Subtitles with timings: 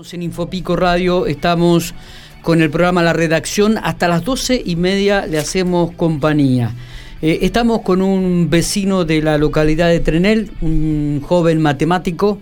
[0.00, 1.94] En Infopico Radio estamos
[2.40, 3.76] con el programa La Redacción.
[3.76, 6.74] Hasta las doce y media le hacemos compañía.
[7.20, 12.38] Eh, estamos con un vecino de la localidad de Trenel, un joven matemático,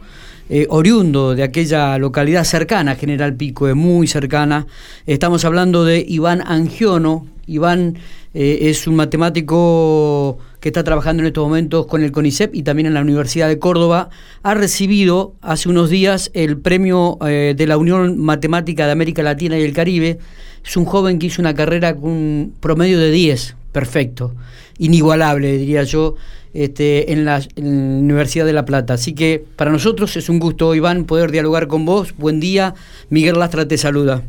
[0.49, 4.69] eh, oriundo de aquella localidad cercana, General Pico, es muy cercana.
[5.05, 7.27] Estamos hablando de Iván Angiono.
[7.49, 7.99] Iván
[8.35, 12.87] eh, es un matemático que está trabajando en estos momentos con el CONICEP y también
[12.87, 14.11] en la Universidad de Córdoba,
[14.43, 19.59] ha recibido hace unos días el premio eh, de la Unión Matemática de América Latina
[19.59, 20.19] y el Caribe.
[20.65, 24.35] Es un joven que hizo una carrera con un promedio de 10, perfecto,
[24.79, 26.17] inigualable, diría yo,
[26.55, 28.95] este, en, la, Universidad de La Plata.
[28.95, 32.17] Así que para nosotros es un gusto, Iván, poder dialogar con vos.
[32.17, 32.75] Buen día,
[33.11, 34.23] Miguel Lastra te saluda.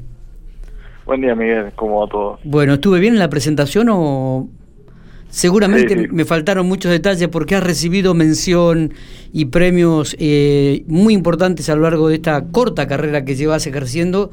[1.05, 2.39] Buen día, Miguel, ¿cómo va todo?
[2.43, 4.47] Bueno, ¿estuve bien en la presentación o
[5.29, 8.93] Seguramente me faltaron muchos detalles porque has recibido mención
[9.31, 14.31] y premios eh, muy importantes a lo largo de esta corta carrera que llevas ejerciendo,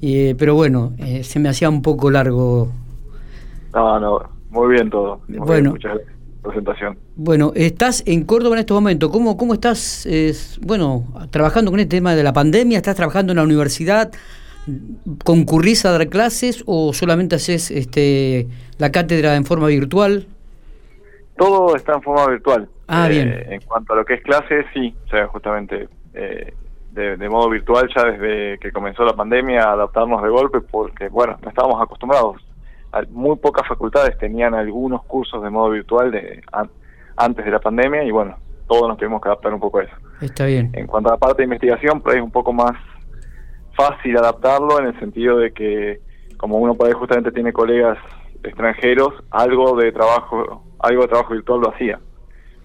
[0.00, 2.72] eh, pero bueno, eh, se me hacía un poco largo.
[3.74, 5.20] No, no, muy bien todo.
[5.28, 5.74] bueno,
[6.42, 6.96] presentación.
[7.14, 9.10] Bueno, estás en Córdoba en estos momentos.
[9.10, 10.08] ¿Cómo, cómo estás,
[10.62, 12.78] bueno, trabajando con este tema de la pandemia?
[12.78, 14.12] ¿Estás trabajando en la universidad?
[15.24, 20.26] ¿Concurrís a dar clases o solamente haces este, la cátedra en forma virtual?
[21.38, 22.68] Todo está en forma virtual.
[22.88, 23.44] Ah, eh, bien.
[23.48, 26.52] En cuanto a lo que es clase, sí, o sea, justamente eh,
[26.90, 31.48] de, modo virtual ya desde que comenzó la pandemia, adaptarnos de golpe porque, bueno, no
[31.48, 32.36] estábamos acostumbrados.
[33.10, 36.42] Muy pocas facultades tenían algunos cursos de modo virtual de
[37.16, 39.94] antes de la pandemia y, bueno, todos nos tuvimos que adaptar un poco a eso.
[40.20, 40.70] Está bien.
[40.72, 42.72] En cuanto a la parte de investigación, pues es un poco más
[43.76, 46.00] fácil adaptarlo en el sentido de que,
[46.36, 47.98] como uno por ahí justamente tiene colegas
[48.42, 51.98] extranjeros, algo de trabajo algo de trabajo virtual lo hacía.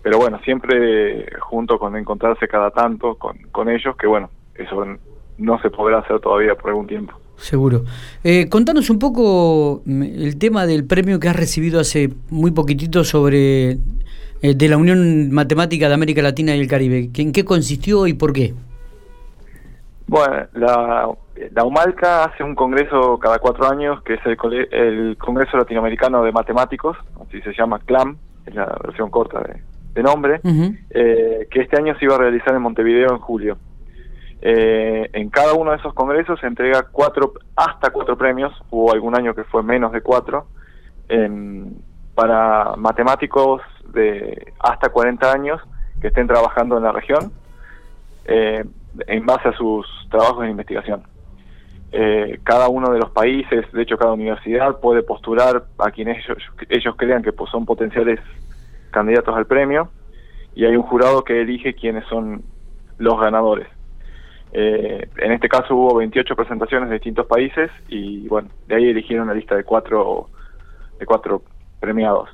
[0.01, 4.85] Pero bueno, siempre junto con encontrarse cada tanto con, con ellos, que bueno, eso
[5.37, 7.13] no se podrá hacer todavía por algún tiempo.
[7.37, 7.83] Seguro.
[8.23, 13.03] Eh, contanos un poco mm, el tema del premio que has recibido hace muy poquitito
[13.03, 13.71] sobre
[14.41, 17.09] eh, de la Unión Matemática de América Latina y el Caribe.
[17.13, 18.53] ¿En qué consistió y por qué?
[20.07, 21.09] Bueno, la,
[21.51, 24.37] la UMALCA hace un congreso cada cuatro años, que es el,
[24.71, 29.41] el Congreso Latinoamericano de Matemáticos, así se llama CLAM, es la versión corta
[29.93, 30.41] de, nombre,
[30.89, 33.57] eh, que este año se iba a realizar en Montevideo en julio.
[34.41, 39.15] Eh, en cada uno de esos congresos se entrega cuatro, hasta cuatro premios, hubo algún
[39.15, 40.47] año que fue menos de cuatro,
[42.15, 43.61] para matemáticos
[43.93, 45.61] de hasta 40 años
[46.01, 47.31] que estén trabajando en la región.
[49.07, 51.03] En base a sus trabajos de investigación.
[51.91, 56.39] Eh, cada uno de los países, de hecho cada universidad puede postular a quienes ellos,
[56.69, 58.19] ellos crean que pues, son potenciales
[58.89, 59.89] candidatos al premio
[60.55, 62.43] y hay un jurado que elige quiénes son
[62.97, 63.67] los ganadores.
[64.53, 69.25] Eh, en este caso hubo 28 presentaciones de distintos países y bueno, de ahí eligieron
[69.25, 70.29] una lista de cuatro
[70.99, 71.43] de cuatro
[71.79, 72.29] premiados.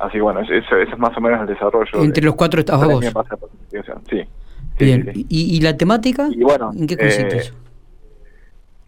[0.00, 2.02] Así que bueno, eso, es más o menos el desarrollo.
[2.02, 3.04] Entre los cuatro estás vos.
[4.08, 4.22] Sí.
[4.78, 5.12] Bien.
[5.14, 6.28] ¿Y, la temática?
[6.30, 7.54] Y bueno, ¿En qué consiste eh, eso?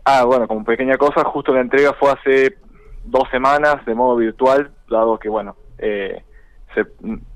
[0.05, 2.56] Ah, bueno, como pequeña cosa, justo la entrega fue hace
[3.05, 6.23] dos semanas de modo virtual, dado que, bueno, eh,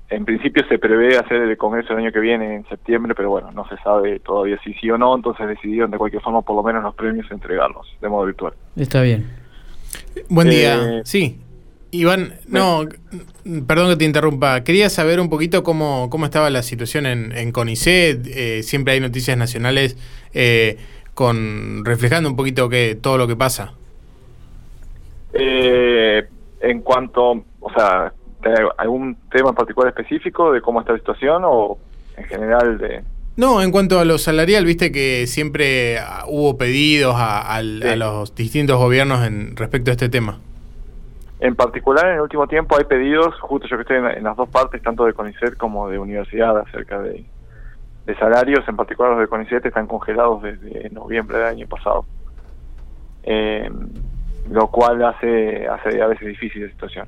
[0.09, 3.51] en principio se prevé hacer el congreso el año que viene, en septiembre, pero bueno,
[3.51, 6.63] no se sabe todavía si sí o no, entonces decidieron de cualquier forma por lo
[6.63, 8.53] menos los premios entregarlos de modo virtual.
[8.75, 9.29] Está bien.
[10.29, 10.97] Buen día.
[10.97, 11.39] Eh, sí,
[11.97, 12.85] Iván, no,
[13.67, 14.63] perdón que te interrumpa.
[14.63, 18.27] Quería saber un poquito cómo, cómo estaba la situación en, en CONICET.
[18.27, 19.97] Eh, siempre hay noticias nacionales
[20.33, 20.77] eh,
[21.13, 23.73] con reflejando un poquito que todo lo que pasa.
[25.33, 26.25] Eh,
[26.61, 28.13] en cuanto, o sea,
[28.77, 31.77] ¿algún tema en particular específico de cómo está la situación o
[32.15, 33.01] en general de...?
[33.35, 38.77] No, en cuanto a lo salarial, viste que siempre hubo pedidos a, a los distintos
[38.77, 40.39] gobiernos en respecto a este tema.
[41.39, 44.49] En particular, en el último tiempo hay pedidos, justo yo que estoy en, las dos
[44.49, 47.25] partes, tanto de CONICET como de universidad, acerca de,
[48.19, 52.05] salarios, en particular los de CONICET están congelados desde noviembre del año pasado.
[53.23, 53.69] Eh,
[54.49, 57.07] lo cual hace, hace a veces difícil la situación.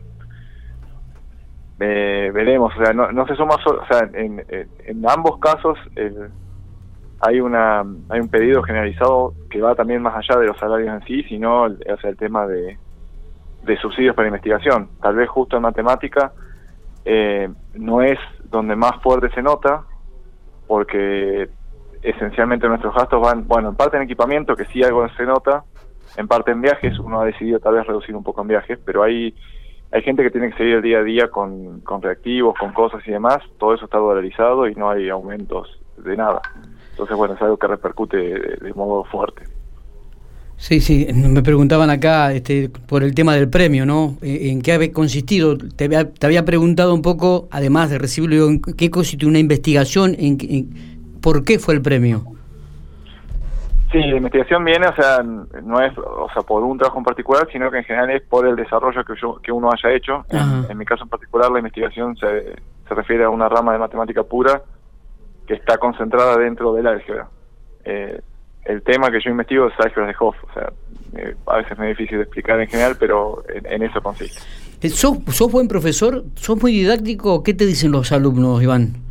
[1.80, 5.80] Eh, veremos, o sea, no, no se suma solo, o sea, en, en ambos casos
[7.22, 11.08] hay una hay un pedido generalizado que va también más allá de los salarios en
[11.08, 12.78] sí, sino o sea, el tema de
[13.64, 14.90] de subsidios para investigación.
[15.02, 16.34] Tal vez justo en matemática
[17.06, 19.84] eh, no es donde más fuerte se nota,
[20.68, 21.50] porque
[22.02, 25.64] esencialmente nuestros gastos van, bueno, en parte en equipamiento, que sí algo se nota,
[26.18, 29.04] en parte en viajes, uno ha decidido tal vez reducir un poco en viajes, pero
[29.04, 29.36] hay,
[29.92, 33.06] hay gente que tiene que seguir el día a día con, con reactivos, con cosas
[33.08, 36.42] y demás, todo eso está dolarizado y no hay aumentos de nada.
[36.92, 39.44] Entonces, bueno, es algo que repercute de, modo fuerte.
[40.60, 44.18] Sí, sí, me preguntaban acá este, por el tema del premio, ¿no?
[44.22, 45.58] Eh, ¿En qué había consistido?
[45.58, 50.18] Te había, preguntado un poco, además de recibirlo, ¿en qué consistió una investigación?
[50.20, 50.38] En,
[51.22, 52.24] ¿Por qué fue el premio?
[53.90, 57.48] Sí, la investigación viene, o sea, no es o sea, por un trabajo en particular,
[57.54, 60.26] sino que en general es por el desarrollo que, yo, que uno haya hecho.
[60.30, 64.24] En, mi caso en particular, la investigación se, se refiere a una rama de matemática
[64.24, 64.62] pura
[65.48, 67.30] que está concentrada dentro del álgebra.
[67.86, 68.22] Eh,
[68.66, 70.72] el tema que yo investigo es álgebra de Hoff, o sea,
[71.18, 74.40] eh, a veces me es difícil de explicar en general, pero en, eso consiste.
[74.82, 76.24] Eh, ¿Sos, ¿Sos buen profesor?
[76.36, 77.44] ¿Sos muy didáctico?
[77.44, 79.10] ¿Qué te dicen los alumnos, Iván?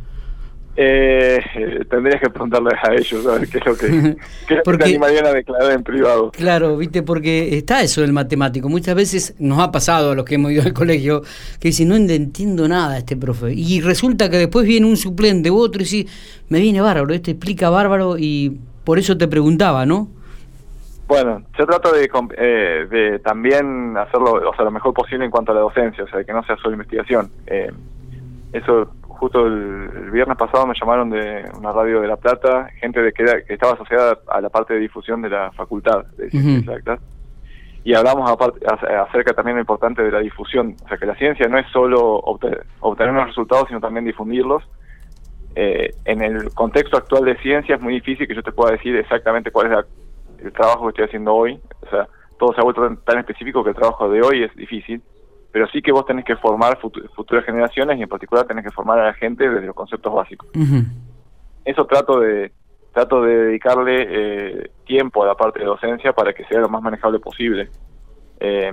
[0.81, 1.41] Eh,
[1.89, 4.15] tendrías que preguntarles a ellos a ver qué es lo que,
[4.47, 6.31] qué porque, te animarían a declarar en privado.
[6.31, 8.69] Claro, viste, porque está eso del matemático.
[8.69, 11.21] Muchas veces nos ha pasado a los que hemos ido al colegio
[11.59, 13.51] que dicen, no entiendo nada este profe.
[13.51, 16.05] Y resulta que después viene un suplente u otro y dice,
[16.47, 18.57] me viene bárbaro, este explica bárbaro y
[18.89, 20.07] por eso te preguntaba, ¿no?
[21.07, 22.09] Bueno, yo trato de,
[22.39, 26.07] eh, de también hacerlo o sea, lo mejor posible en cuanto a la docencia, o
[26.07, 27.29] sea, que no sea solo investigación.
[27.45, 27.71] Eh,
[28.51, 33.11] eso justo el, viernes pasado me llamaron de una radio de La Plata, gente de
[33.11, 36.99] que, estaba asociada a la parte de difusión de la facultad de ciencias exactas,
[37.83, 41.59] y hablamos acerca también lo importante de la difusión, o sea que la ciencia no
[41.59, 44.63] es solo obtener, obtener unos resultados, sino también difundirlos.
[45.55, 48.95] Eh, en el contexto actual de ciencia es muy difícil que yo te pueda decir
[48.95, 49.85] exactamente cuál es
[50.45, 52.07] el trabajo que estoy haciendo hoy, o sea,
[52.37, 55.01] todo se ha vuelto tan específico que el trabajo de hoy es difícil
[55.51, 58.99] pero sí que vos tenés que formar futuras generaciones y en particular tenés que formar
[58.99, 60.49] a la gente desde los conceptos básicos.
[61.65, 62.51] Eso trato de
[62.93, 66.81] trato de dedicarle eh, tiempo a la parte de docencia para que sea lo más
[66.81, 67.69] manejable posible,
[68.39, 68.71] eh,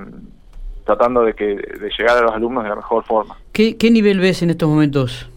[0.84, 3.36] tratando de que de llegar a los alumnos de la mejor forma.
[3.52, 5.30] ¿Qué, qué nivel ves en estos momentos?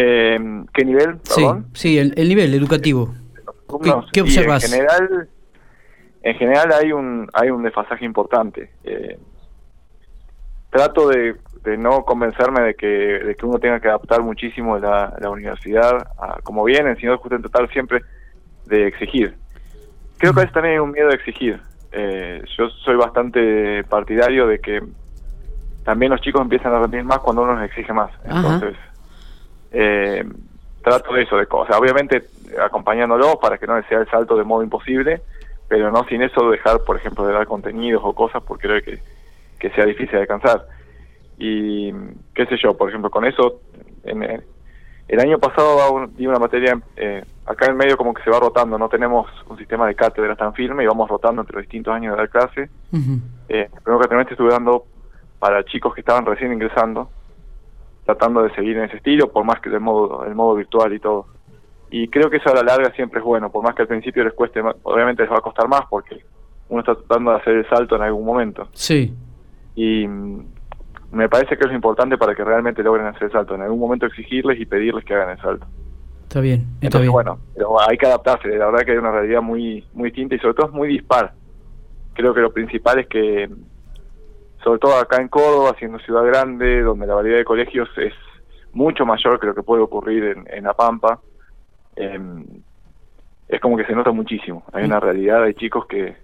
[0.00, 0.38] Eh,
[0.72, 1.18] ¿Qué nivel?
[1.18, 1.66] Perdón?
[1.74, 3.12] Sí, el, nivel educativo.
[4.12, 4.64] ¿Qué, observas?
[4.64, 5.28] En general,
[6.22, 8.70] en general hay un hay un desfasaje importante.
[8.84, 9.18] Eh,
[10.70, 11.34] trato de,
[11.76, 16.40] no convencerme de que, de que uno tenga que adaptar muchísimo la, la universidad, a,
[16.42, 18.02] como viene, sino justamente tratar siempre
[18.66, 19.34] de exigir.
[20.18, 21.60] Creo que a veces también hay un miedo a exigir.
[21.90, 24.80] Eh, yo soy bastante partidario de que
[25.84, 28.12] también los chicos empiezan a rendir más cuando uno les exige más.
[28.24, 28.76] Entonces,
[29.72, 30.24] eh,
[30.82, 31.76] trato de eso, de cosas.
[31.76, 32.24] Obviamente
[32.60, 35.20] acompañándolos para que no les sea el salto de modo imposible,
[35.68, 39.00] pero no sin eso dejar, por ejemplo, de dar contenidos o cosas, porque creo que
[39.58, 40.66] que sea difícil de alcanzar.
[41.38, 41.92] Y
[42.34, 43.60] qué sé yo, por ejemplo, con eso,
[44.04, 48.40] en el, año pasado di una materia, eh, acá en medio como que se va
[48.40, 51.94] rotando, no tenemos un sistema de cátedra tan firme y vamos rotando entre los distintos
[51.94, 52.70] años de la clase.
[53.48, 54.84] eh, primero que estuve dando
[55.38, 57.10] para chicos que estaban recién ingresando,
[58.16, 60.98] tratando de seguir en ese estilo, por más que del modo, el modo virtual y
[60.98, 61.26] todo.
[61.90, 64.24] Y creo que eso a la larga siempre es bueno, por más que al principio
[64.24, 66.22] les cueste, obviamente les va a costar más porque
[66.68, 68.68] uno está tratando de hacer el salto en algún momento.
[68.72, 69.14] Sí
[69.78, 70.08] y
[71.12, 73.54] me parece que es importante para que realmente logren hacer el salto.
[73.54, 75.66] En algún momento exigirles y pedirles que hagan el salto.
[76.24, 78.48] Está bien, está Entonces, bueno, pero hay que adaptarse.
[78.48, 81.32] La verdad que hay una realidad muy, muy distinta y sobre todo es muy dispar.
[82.12, 83.48] Creo que lo principal es que,
[84.62, 88.12] sobre todo acá en Córdoba, siendo ciudad grande, donde la variedad de colegios es
[88.72, 91.20] mucho mayor que lo que puede ocurrir en, en La Pampa,
[91.96, 92.44] em,
[93.48, 94.64] es como que se nota muchísimo.
[94.72, 96.16] Hay una realidad, hay chicos que,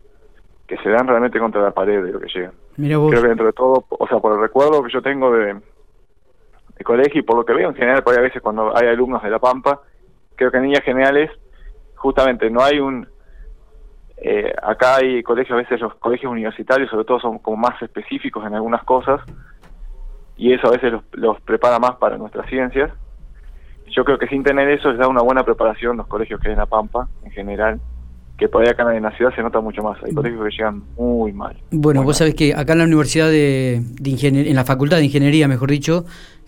[0.66, 2.52] que se dan realmente contra la pared de lo que llegan.
[2.76, 6.85] Creo que dentro de todo, o sea, por el recuerdo que yo tengo de, de
[6.85, 9.30] colegio y por lo que veo en general, porque a veces cuando hay alumnos de
[9.30, 9.80] La Pampa,
[10.37, 11.30] creo que en líneas generales,
[11.94, 13.09] justamente no hay un...
[14.26, 18.47] Eh, acá hay colegios, a veces los colegios universitarios sobre todo son como más específicos
[18.47, 19.21] en algunas cosas
[20.38, 22.90] y eso a veces los, los prepara más para nuestras ciencias.
[23.95, 26.52] Yo creo que sin tener eso les da una buena preparación los colegios que hay
[26.52, 27.81] en La Pampa en general
[28.38, 30.02] que todavía acá en la ciudad se nota mucho más.
[30.02, 30.14] Hay mm.
[30.14, 31.57] colegios que llegan muy mal.
[31.71, 35.47] Bueno, vos sabés que acá en la Universidad de, de en la Facultad de Ingeniería,
[35.47, 36.04] mejor dicho,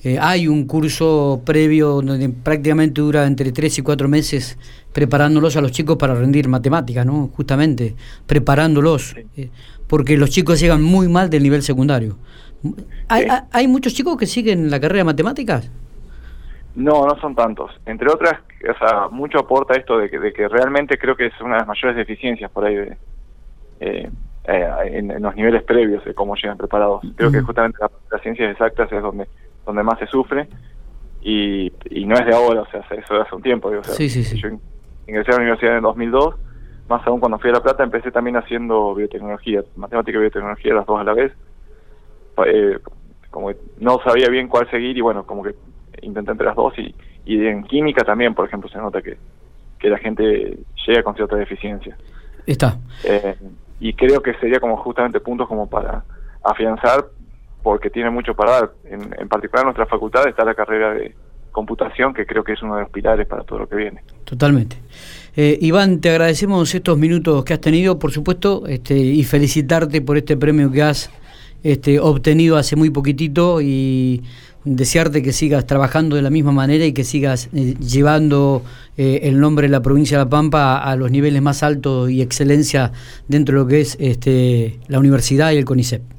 [0.06, 4.56] eh, hay un curso previo donde prácticamente dura entre tres y cuatro meses
[4.92, 7.28] preparándolos a los chicos para rendir matemáticas, ¿no?
[7.34, 9.16] Justamente, preparándolos.
[9.36, 9.50] Eh,
[9.88, 12.18] porque los chicos llegan muy mal del nivel secundario.
[13.08, 15.70] ¿Hay, ¿Hay muchos chicos que siguen la carrera de matemáticas?
[16.76, 17.72] No, no son tantos.
[17.84, 21.40] Entre otras, o sea, mucho aporta esto de que, de que realmente creo que es
[21.40, 22.96] una de las mayores deficiencias por ahí de,
[23.80, 24.10] eh,
[24.48, 27.02] eh, en, los niveles previos de cómo llegan preparados.
[27.16, 27.78] Creo que justamente
[28.12, 29.26] las ciencias exactas es donde
[29.66, 30.48] donde más se sufre
[31.20, 33.68] y, y no es de ahora, o sea, eso hace un tiempo.
[33.68, 34.40] Digo, o sea, sí, sí, sí.
[34.40, 34.48] Yo
[35.06, 36.36] ingresé a la universidad en el 2002,
[36.88, 40.86] más aún cuando fui a La Plata empecé también haciendo biotecnología, matemática y biotecnología las
[40.86, 41.32] dos a la vez.
[42.46, 42.78] Eh,
[43.30, 45.54] como no sabía bien cuál seguir y bueno, como que
[46.02, 46.94] intenté entre las dos y,
[47.24, 49.18] y en química también, por ejemplo, se nota que,
[49.78, 51.96] que la gente llega con cierta deficiencia.
[52.46, 52.78] Está.
[53.04, 53.36] Eh,
[53.80, 56.04] y creo que sería como justamente puntos como para
[56.44, 57.06] afianzar,
[57.66, 58.70] porque tiene mucho para dar.
[58.84, 61.16] En, en particular en nuestra facultad está la carrera de
[61.50, 64.04] computación, que creo que es uno de los pilares para todo lo que viene.
[64.22, 64.76] Totalmente.
[65.34, 70.16] Eh, Iván, te agradecemos estos minutos que has tenido, por supuesto, este, y felicitarte por
[70.16, 71.10] este premio que has
[71.64, 74.22] este, obtenido hace muy poquitito y
[74.62, 78.62] desearte que sigas trabajando de la misma manera y que sigas eh, llevando
[78.96, 82.22] eh, el nombre de la provincia de La Pampa a, los niveles más altos y
[82.22, 82.92] excelencia
[83.26, 86.15] dentro de lo que es este, la universidad y el CONICET.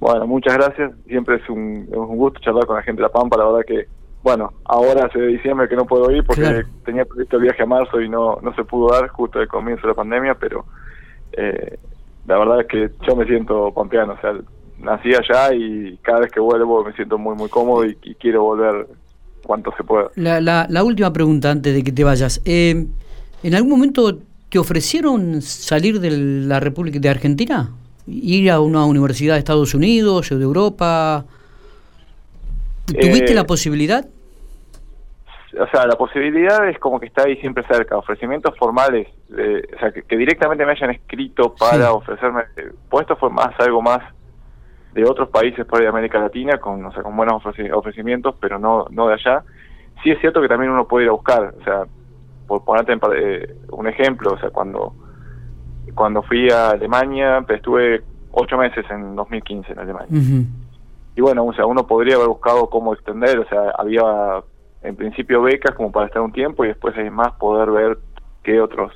[0.00, 0.92] Bueno, muchas gracias.
[1.06, 3.36] Siempre es un, gusto charlar con la gente de La Pampa.
[3.36, 3.86] La verdad que,
[4.22, 8.00] bueno, ahora hace diciembre que no puedo ir porque tenía previsto el viaje a marzo
[8.00, 10.64] y no, no se pudo dar justo al comienzo de la pandemia, pero
[11.32, 11.78] eh,
[12.26, 14.14] la verdad es que yo me siento pampeano.
[14.14, 14.32] O sea,
[14.78, 18.86] nací allá y cada vez que vuelvo me siento muy, muy cómodo y, quiero volver
[19.44, 20.10] cuanto se pueda.
[20.16, 22.40] La, la, última pregunta antes de que te vayas.
[22.46, 22.86] Eh,
[23.42, 27.70] ¿En algún momento te ofrecieron salir de la República de Argentina?
[28.10, 31.24] ¿Ir a una universidad de Estados Unidos o de Europa?
[32.86, 34.04] ¿Tuviste la eh, posibilidad?
[35.58, 37.96] O sea, la posibilidad es como que está ahí siempre cerca.
[37.96, 42.44] Ofrecimientos formales, o sea, que, directamente me hayan escrito para ofrecerme
[42.88, 44.00] puestos fue más algo más
[44.92, 48.58] de otros países por ahí de América Latina con, o sea, con buenos ofrecimientos, pero
[48.58, 49.42] no, no de allá.
[50.02, 51.84] Sí es cierto que también uno puede ir a buscar, o sea,
[52.46, 54.94] por ponerte eh, un ejemplo, o sea, cuando,
[55.94, 60.44] cuando fui a Alemania, pues, estuve ocho meses en 2015 en Alemania.
[61.16, 64.02] Y bueno, o sea, uno podría haber buscado cómo extender, o sea, había
[64.82, 67.98] en principio becas como para estar un tiempo y después hay más poder ver
[68.42, 68.92] qué otros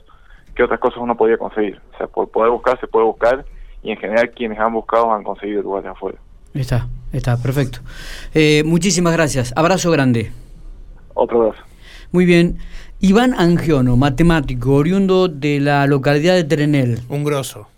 [0.55, 1.81] qué otras cosas uno podía conseguir.
[1.95, 3.45] O sea, por poder buscar se puede buscar
[3.83, 6.19] y en general quienes han buscado han conseguido lugares afuera.
[6.55, 7.81] Está, está, perfecto.
[8.33, 9.53] Eh, muchísimas gracias.
[9.57, 10.31] Abrazo grande.
[11.15, 11.65] Otro abrazo.
[12.13, 12.59] Muy bien.
[13.07, 17.03] Iván Angiono, matemático, oriundo de la localidad de Trenel.
[17.11, 17.69] Un grosso.